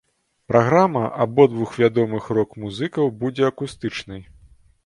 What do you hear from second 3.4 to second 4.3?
акустычнай.